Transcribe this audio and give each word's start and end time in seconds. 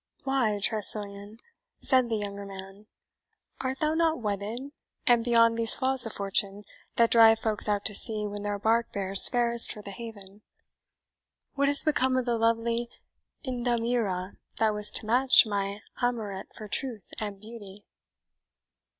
"Why, 0.23 0.59
Tressilian," 0.59 1.37
said 1.79 2.09
the 2.09 2.15
younger 2.17 2.43
man, 2.43 2.87
"art 3.59 3.77
thou 3.81 3.93
not 3.93 4.17
wedded, 4.19 4.71
and 5.05 5.23
beyond 5.23 5.57
these 5.59 5.75
flaws 5.75 6.07
of 6.07 6.13
fortune, 6.13 6.63
that 6.95 7.11
drive 7.11 7.37
folks 7.37 7.69
out 7.69 7.85
to 7.85 7.93
sea 7.93 8.25
when 8.25 8.41
their 8.41 8.57
bark 8.57 8.91
bears 8.91 9.29
fairest 9.29 9.71
for 9.71 9.83
the 9.83 9.91
haven? 9.91 10.41
What 11.53 11.67
has 11.67 11.83
become 11.83 12.17
of 12.17 12.25
the 12.25 12.39
lovely 12.39 12.89
Indamira 13.45 14.37
that 14.57 14.73
was 14.73 14.91
to 14.93 15.05
match 15.05 15.45
my 15.45 15.81
Amoret 16.01 16.51
for 16.55 16.67
truth 16.67 17.07
and 17.19 17.39
beauty?" 17.39 17.85